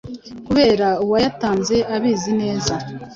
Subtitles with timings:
[0.47, 2.73] kubera uwayatanze abizi neza